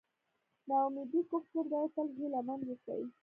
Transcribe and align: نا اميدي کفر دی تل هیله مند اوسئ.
نا 0.67 0.77
اميدي 0.87 1.19
کفر 1.31 1.63
دی 1.71 1.83
تل 1.95 2.07
هیله 2.17 2.41
مند 2.47 2.63
اوسئ. 2.71 3.01